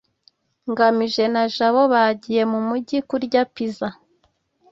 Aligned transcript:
ngamije 0.71 1.23
na 1.33 1.43
jabo 1.55 1.81
bagiye 1.93 2.41
mumujyi 2.51 2.97
kurya 3.09 3.41
pizza 3.53 3.87